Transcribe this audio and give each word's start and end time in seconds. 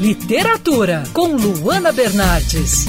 Literatura, 0.00 1.02
com 1.12 1.36
Luana 1.36 1.92
Bernardes. 1.92 2.86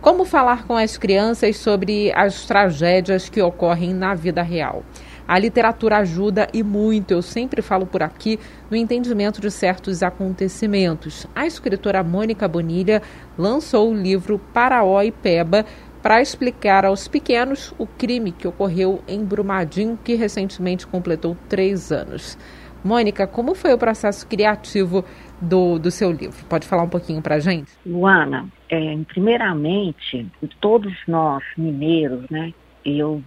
Como 0.00 0.24
falar 0.24 0.66
com 0.66 0.76
as 0.76 0.96
crianças 0.96 1.58
sobre 1.58 2.12
as 2.12 2.44
tragédias 2.44 3.28
que 3.28 3.40
ocorrem 3.40 3.94
na 3.94 4.16
vida 4.16 4.42
real? 4.42 4.82
A 5.28 5.38
literatura 5.38 5.98
ajuda 5.98 6.48
e 6.52 6.64
muito, 6.64 7.12
eu 7.12 7.22
sempre 7.22 7.62
falo 7.62 7.86
por 7.86 8.02
aqui, 8.02 8.36
no 8.68 8.76
entendimento 8.76 9.40
de 9.40 9.48
certos 9.48 10.02
acontecimentos. 10.02 11.24
A 11.36 11.46
escritora 11.46 12.02
Mônica 12.02 12.48
Bonilha 12.48 13.00
lançou 13.38 13.92
o 13.92 13.96
livro 13.96 14.40
Paraó 14.52 15.00
e 15.02 15.12
Peba 15.12 15.64
para 16.02 16.20
explicar 16.20 16.84
aos 16.84 17.06
pequenos 17.06 17.72
o 17.78 17.86
crime 17.86 18.32
que 18.32 18.48
ocorreu 18.48 19.04
em 19.06 19.24
Brumadinho, 19.24 19.96
que 20.02 20.16
recentemente 20.16 20.84
completou 20.84 21.36
três 21.48 21.92
anos. 21.92 22.36
Mônica, 22.84 23.26
como 23.26 23.54
foi 23.54 23.72
o 23.72 23.78
processo 23.78 24.28
criativo 24.28 25.04
do, 25.40 25.78
do 25.78 25.90
seu 25.90 26.12
livro? 26.12 26.44
Pode 26.44 26.66
falar 26.66 26.82
um 26.82 26.88
pouquinho 26.88 27.22
para 27.22 27.36
a 27.36 27.40
gente? 27.40 27.72
Luana, 27.86 28.46
é, 28.68 28.94
primeiramente, 29.08 30.30
todos 30.60 30.92
nós 31.08 31.42
mineiros, 31.56 32.28
né? 32.28 32.52
Eu 32.84 33.22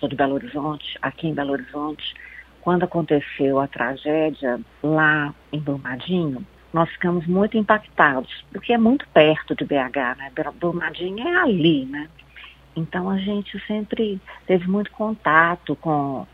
sou 0.00 0.08
de 0.08 0.16
Belo 0.16 0.34
Horizonte, 0.34 0.98
aqui 1.00 1.28
em 1.28 1.34
Belo 1.34 1.52
Horizonte, 1.52 2.14
quando 2.60 2.82
aconteceu 2.82 3.60
a 3.60 3.68
tragédia 3.68 4.60
lá 4.82 5.32
em 5.52 5.60
Brumadinho, 5.60 6.44
nós 6.72 6.90
ficamos 6.90 7.24
muito 7.28 7.56
impactados, 7.56 8.44
porque 8.50 8.72
é 8.72 8.78
muito 8.78 9.06
perto 9.14 9.54
de 9.54 9.64
BH, 9.64 10.18
né? 10.18 10.32
Brumadinho 10.58 11.26
é 11.26 11.36
ali, 11.36 11.86
né? 11.86 12.08
Então 12.74 13.08
a 13.08 13.18
gente 13.18 13.58
sempre 13.66 14.20
teve 14.46 14.68
muito 14.68 14.90
contato 14.90 15.76
com 15.76 16.26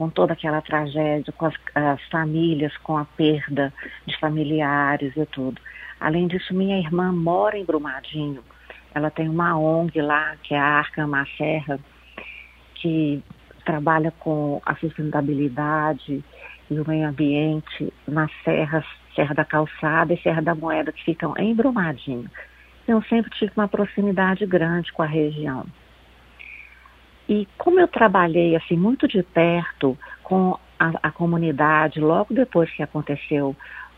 com 0.00 0.08
toda 0.08 0.32
aquela 0.32 0.62
tragédia, 0.62 1.30
com 1.36 1.44
as, 1.44 1.54
as, 1.74 2.02
famílias, 2.08 2.74
com 2.78 2.96
a 2.96 3.04
perda 3.04 3.70
de 4.06 4.18
familiares 4.18 5.14
e 5.14 5.26
tudo. 5.26 5.60
Além 6.00 6.26
disso, 6.26 6.54
minha 6.54 6.78
irmã 6.78 7.12
mora 7.12 7.58
em 7.58 7.66
Brumadinho. 7.66 8.42
Ela 8.94 9.10
tem 9.10 9.28
uma 9.28 9.58
ONG 9.58 10.00
lá, 10.00 10.36
que 10.42 10.54
é 10.54 10.58
a 10.58 10.64
Arca 10.64 11.06
Serra, 11.36 11.78
que 12.76 13.22
trabalha 13.66 14.10
com 14.10 14.62
a 14.64 14.74
sustentabilidade 14.76 16.24
e 16.70 16.80
o 16.80 16.88
meio 16.88 17.06
ambiente 17.06 17.92
nas 18.08 18.30
serras, 18.42 18.86
Serra 19.14 19.34
da 19.34 19.44
Calçada 19.44 20.14
e 20.14 20.22
Serra 20.22 20.40
da 20.40 20.54
Moeda, 20.54 20.92
que 20.92 21.04
ficam 21.04 21.34
em 21.36 21.54
Brumadinho. 21.54 22.30
Eu 22.88 23.02
sempre 23.02 23.30
tive 23.32 23.52
uma 23.54 23.68
proximidade 23.68 24.46
grande 24.46 24.90
com 24.94 25.02
a 25.02 25.06
região. 25.06 25.66
E 27.30 27.46
como 27.56 27.78
eu 27.78 27.86
trabalhei 27.86 28.56
assim 28.56 28.76
muito 28.76 29.06
de 29.06 29.22
perto 29.22 29.96
com 30.24 30.58
a, 30.76 30.90
a 31.00 31.12
comunidade 31.12 32.00
logo 32.00 32.34
depois 32.34 32.68
que 32.72 32.82
aconteceu 32.82 33.54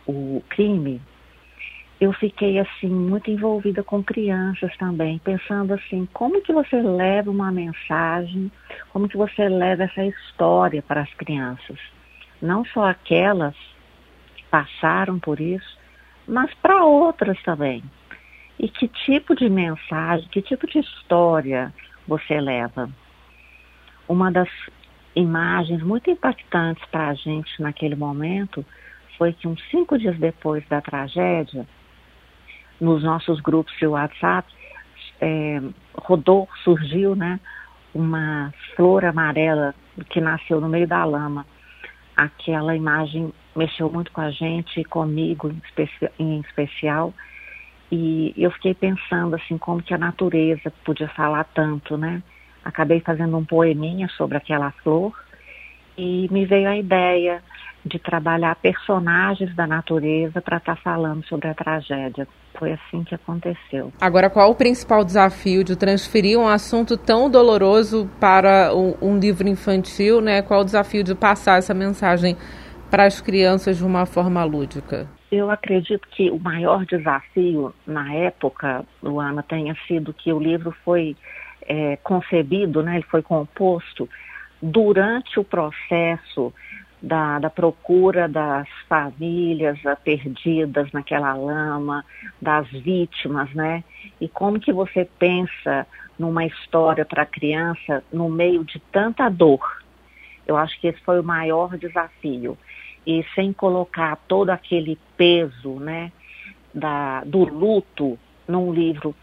o 0.06 0.42
crime, 0.50 1.00
eu 1.98 2.12
fiquei 2.12 2.58
assim 2.58 2.88
muito 2.88 3.30
envolvida 3.30 3.82
com 3.82 4.04
crianças 4.04 4.76
também, 4.76 5.18
pensando 5.20 5.72
assim, 5.72 6.06
como 6.12 6.42
que 6.42 6.52
você 6.52 6.82
leva 6.82 7.30
uma 7.30 7.50
mensagem, 7.50 8.52
como 8.92 9.08
que 9.08 9.16
você 9.16 9.48
leva 9.48 9.84
essa 9.84 10.04
história 10.04 10.82
para 10.82 11.00
as 11.00 11.14
crianças, 11.14 11.78
não 12.42 12.66
só 12.66 12.84
aquelas 12.84 13.56
que 14.36 14.44
passaram 14.50 15.18
por 15.18 15.40
isso, 15.40 15.78
mas 16.28 16.52
para 16.56 16.84
outras 16.84 17.42
também. 17.44 17.82
E 18.58 18.68
que 18.68 18.88
tipo 18.88 19.34
de 19.34 19.48
mensagem, 19.48 20.28
que 20.28 20.42
tipo 20.42 20.66
de 20.66 20.80
história 20.80 21.72
você 22.06 22.38
leva? 22.38 22.90
Uma 24.12 24.30
das 24.30 24.48
imagens 25.16 25.82
muito 25.82 26.10
impactantes 26.10 26.84
para 26.90 27.08
a 27.08 27.14
gente 27.14 27.60
naquele 27.60 27.96
momento 27.96 28.64
foi 29.16 29.32
que 29.32 29.48
uns 29.48 29.60
cinco 29.70 29.98
dias 29.98 30.18
depois 30.18 30.66
da 30.68 30.80
tragédia, 30.80 31.66
nos 32.80 33.02
nossos 33.02 33.40
grupos 33.40 33.74
de 33.78 33.86
WhatsApp, 33.86 34.52
é, 35.20 35.60
rodou, 35.94 36.48
surgiu, 36.62 37.14
né, 37.14 37.40
uma 37.94 38.52
flor 38.74 39.04
amarela 39.04 39.74
que 40.10 40.20
nasceu 40.20 40.60
no 40.60 40.68
meio 40.68 40.86
da 40.86 41.04
lama. 41.04 41.46
Aquela 42.16 42.76
imagem 42.76 43.32
mexeu 43.54 43.90
muito 43.90 44.10
com 44.12 44.20
a 44.20 44.30
gente 44.30 44.82
comigo 44.84 45.48
em, 45.48 45.60
especi 45.64 46.10
em 46.18 46.40
especial. 46.40 47.14
E 47.90 48.34
eu 48.36 48.50
fiquei 48.50 48.74
pensando 48.74 49.36
assim 49.36 49.56
como 49.58 49.82
que 49.82 49.94
a 49.94 49.98
natureza 49.98 50.72
podia 50.84 51.08
falar 51.08 51.44
tanto, 51.44 51.96
né? 51.96 52.22
Acabei 52.64 53.00
fazendo 53.00 53.36
um 53.36 53.44
poeminha 53.44 54.08
sobre 54.16 54.36
aquela 54.36 54.70
flor 54.82 55.12
e 55.96 56.28
me 56.30 56.46
veio 56.46 56.68
a 56.68 56.76
ideia 56.76 57.42
de 57.84 57.98
trabalhar 57.98 58.54
personagens 58.56 59.54
da 59.56 59.66
natureza 59.66 60.40
para 60.40 60.58
estar 60.58 60.76
tá 60.76 60.82
falando 60.82 61.24
sobre 61.26 61.48
a 61.48 61.54
tragédia. 61.54 62.26
Foi 62.56 62.72
assim 62.72 63.02
que 63.02 63.14
aconteceu. 63.14 63.92
Agora, 64.00 64.30
qual 64.30 64.50
o 64.50 64.54
principal 64.54 65.04
desafio 65.04 65.64
de 65.64 65.76
transferir 65.76 66.38
um 66.38 66.46
assunto 66.46 66.96
tão 66.96 67.28
doloroso 67.28 68.08
para 68.20 68.72
um, 68.74 68.94
um 69.02 69.18
livro 69.18 69.48
infantil, 69.48 70.20
né? 70.20 70.42
Qual 70.42 70.60
o 70.60 70.64
desafio 70.64 71.02
de 71.02 71.14
passar 71.14 71.58
essa 71.58 71.74
mensagem 71.74 72.36
para 72.88 73.04
as 73.04 73.20
crianças 73.20 73.78
de 73.78 73.84
uma 73.84 74.06
forma 74.06 74.44
lúdica? 74.44 75.08
Eu 75.30 75.50
acredito 75.50 76.06
que 76.10 76.30
o 76.30 76.38
maior 76.38 76.84
desafio 76.84 77.74
na 77.86 78.12
época, 78.14 78.84
Luana, 79.02 79.42
tenha 79.42 79.74
sido 79.88 80.12
que 80.12 80.32
o 80.32 80.38
livro 80.38 80.72
foi 80.84 81.16
é, 81.66 81.96
concebido, 81.96 82.82
né, 82.82 82.96
ele 82.96 83.04
foi 83.04 83.22
composto 83.22 84.08
durante 84.60 85.40
o 85.40 85.44
processo 85.44 86.52
da, 87.02 87.40
da, 87.40 87.50
procura 87.50 88.28
das 88.28 88.68
famílias 88.88 89.78
perdidas 90.04 90.90
naquela 90.92 91.34
lama, 91.34 92.04
das 92.40 92.68
vítimas, 92.70 93.52
né? 93.54 93.82
E 94.20 94.28
como 94.28 94.60
que 94.60 94.72
você 94.72 95.04
pensa 95.18 95.84
numa 96.16 96.44
história 96.44 97.04
para 97.04 97.26
criança 97.26 98.04
no 98.12 98.28
meio 98.28 98.62
de 98.64 98.78
tanta 98.92 99.28
dor? 99.28 99.82
Eu 100.46 100.56
acho 100.56 100.80
que 100.80 100.86
esse 100.86 101.00
foi 101.00 101.18
o 101.18 101.24
maior 101.24 101.76
desafio. 101.76 102.56
E 103.04 103.24
sem 103.34 103.52
colocar 103.52 104.14
todo 104.28 104.50
aquele 104.50 104.96
peso, 105.16 105.80
né, 105.80 106.12
da, 106.72 107.24
do 107.24 107.44
luto 107.44 108.16
num 108.46 108.72
livro 108.72 109.14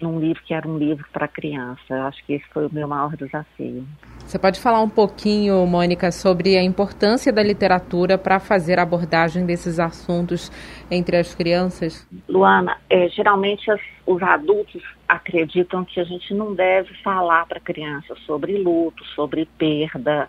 num 0.00 0.18
livro 0.18 0.42
que 0.44 0.54
era 0.54 0.66
um 0.68 0.78
livro 0.78 1.04
para 1.12 1.26
criança. 1.28 1.80
Eu 1.90 2.02
acho 2.02 2.24
que 2.24 2.34
esse 2.34 2.44
foi 2.52 2.66
o 2.66 2.72
meu 2.72 2.86
maior 2.88 3.16
desafio. 3.16 3.86
Você 4.18 4.38
pode 4.38 4.60
falar 4.60 4.80
um 4.80 4.88
pouquinho, 4.88 5.64
Mônica, 5.66 6.10
sobre 6.10 6.56
a 6.56 6.62
importância 6.62 7.32
da 7.32 7.42
literatura 7.42 8.18
para 8.18 8.40
fazer 8.40 8.78
a 8.78 8.82
abordagem 8.82 9.46
desses 9.46 9.78
assuntos 9.78 10.50
entre 10.90 11.16
as 11.16 11.34
crianças? 11.34 12.06
Luana, 12.28 12.76
é, 12.90 13.08
geralmente 13.08 13.70
as, 13.70 13.80
os 14.04 14.22
adultos 14.22 14.82
acreditam 15.08 15.84
que 15.84 16.00
a 16.00 16.04
gente 16.04 16.34
não 16.34 16.54
deve 16.54 16.92
falar 17.02 17.46
para 17.46 17.60
crianças 17.60 18.18
sobre 18.20 18.58
luto, 18.58 19.04
sobre 19.14 19.48
perda, 19.56 20.28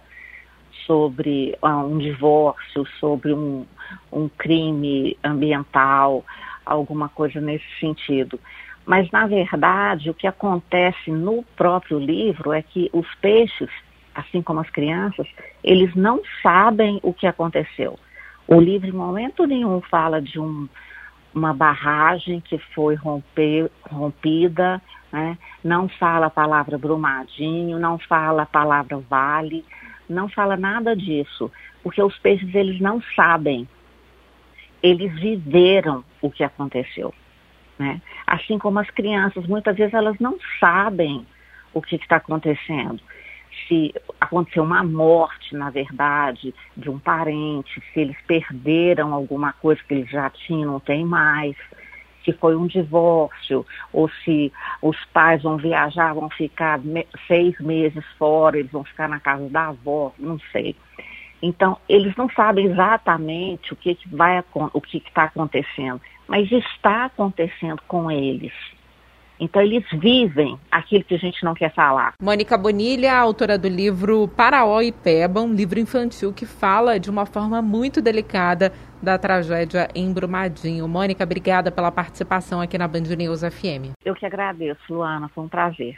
sobre 0.86 1.58
uh, 1.62 1.86
um 1.86 1.98
divórcio, 1.98 2.86
sobre 3.00 3.34
um, 3.34 3.66
um 4.12 4.30
crime 4.30 5.18
ambiental, 5.24 6.24
alguma 6.66 7.10
coisa 7.10 7.42
nesse 7.42 7.66
sentido. 7.80 8.40
Mas, 8.88 9.12
na 9.12 9.28
verdade, 9.28 10.10
o 10.10 10.14
que 10.14 10.26
acontece 10.26 11.12
no 11.12 11.44
próprio 11.58 12.00
livro 12.00 12.54
é 12.54 12.62
que 12.62 12.90
os 12.94 13.06
peixes, 13.16 13.70
assim 14.16 14.42
como 14.42 14.62
as 14.62 14.70
crianças, 14.70 15.28
eles 15.62 15.94
não 15.94 16.22
sabem 16.42 16.98
o 17.04 17.14
que 17.14 17.28
aconteceu. 17.28 18.00
O 18.48 18.62
livro, 18.62 18.88
em 18.88 18.94
momento 18.94 19.46
nenhum, 19.46 19.82
fala 19.82 20.22
de 20.22 20.40
um, 20.40 20.70
uma 21.36 21.54
barragem 21.54 22.40
que 22.40 22.58
foi 22.74 22.96
romper, 22.96 23.70
rompida, 23.92 24.82
né? 25.12 25.38
não 25.62 25.90
fala 25.90 26.28
a 26.28 26.30
palavra 26.30 26.78
Brumadinho, 26.78 27.78
não 27.78 28.00
fala 28.00 28.44
a 28.44 28.46
palavra 28.46 28.98
Vale, 29.00 29.66
não 30.08 30.30
fala 30.30 30.56
nada 30.56 30.96
disso, 30.96 31.52
porque 31.84 32.02
os 32.02 32.18
peixes 32.20 32.56
eles 32.56 32.80
não 32.80 33.02
sabem, 33.18 33.68
eles 34.82 35.14
viveram 35.20 36.06
o 36.22 36.32
que 36.32 36.42
aconteceu. 36.42 37.14
Né? 37.78 38.02
Assim 38.26 38.58
como 38.58 38.80
as 38.80 38.90
crianças, 38.90 39.46
muitas 39.46 39.76
vezes 39.76 39.94
elas 39.94 40.18
não 40.20 40.38
sabem 40.60 41.26
o 41.74 41.82
que 41.82 41.96
está 41.96 42.18
acontecendo. 42.18 43.00
Se 43.68 43.94
aconteceu 44.20 44.64
uma 44.64 44.84
morte, 44.84 45.56
na 45.56 45.70
verdade, 45.70 46.54
de 46.76 46.90
um 46.90 47.00
parente, 47.00 47.82
se 47.94 48.00
eles 48.00 48.18
perderam 48.28 49.14
alguma 49.14 49.54
coisa 49.54 49.82
que 49.88 49.94
eles 49.94 50.10
já 50.10 50.30
tinham, 50.30 50.74
não 50.74 50.80
tem 50.80 51.06
mais, 51.06 51.56
se 52.28 52.34
foi 52.34 52.56
um 52.56 52.68
divórcio, 52.68 53.66
ou 53.94 54.10
se 54.10 54.52
os 54.82 54.98
pais 55.14 55.42
vão 55.44 55.58
viajar, 55.58 56.14
vão 56.14 56.30
ficar 56.30 56.80
seis 57.26 57.58
meses 57.60 58.04
fora, 58.18 58.60
eles 58.60 58.72
vão 58.72 58.84
ficar 58.84 59.08
na 59.08 59.20
casa 59.20 59.48
da 59.50 59.68
avó, 59.68 60.14
não 60.20 60.38
sei. 60.52 60.76
Então, 61.42 61.78
eles 61.88 62.16
não 62.16 62.30
sabem 62.30 62.66
exatamente 62.66 63.74
o 63.74 63.76
que, 63.76 63.96
que 63.96 64.10
vai 64.10 64.44
o 64.54 64.82
que 64.82 64.98
está 64.98 65.24
acontecendo, 65.24 66.02
mas 66.28 66.52
está 66.52 67.06
acontecendo 67.06 67.82
com 67.88 68.10
eles. 68.10 68.54
Então 69.40 69.62
eles 69.62 69.84
vivem 69.94 70.58
aquilo 70.72 71.04
que 71.04 71.14
a 71.14 71.18
gente 71.20 71.44
não 71.44 71.54
quer 71.54 71.74
falar. 71.74 72.14
Mônica 72.20 72.58
Bonilha, 72.58 73.16
autora 73.16 73.58
do 73.58 73.68
livro 73.68 74.28
Paraó 74.30 74.82
e 74.82 74.92
Peba, 74.92 75.42
um 75.42 75.54
livro 75.54 75.80
infantil 75.80 76.34
que 76.34 76.46
fala 76.46 77.00
de 77.00 77.10
uma 77.10 77.26
forma 77.26 77.62
muito 77.62 78.02
delicada 78.02 78.74
da 79.02 79.18
tragédia 79.18 79.88
em 79.94 80.12
Brumadinho. 80.12 80.88
Mônica, 80.88 81.24
obrigada 81.24 81.72
pela 81.72 81.92
participação 81.92 82.60
aqui 82.60 82.78
na 82.78 82.88
Band 82.88 83.16
News 83.16 83.42
FM. 83.42 83.94
Eu 84.04 84.16
que 84.16 84.26
agradeço, 84.26 84.82
Luana, 84.90 85.30
foi 85.30 85.44
um 85.44 85.50
prazer. 85.50 85.98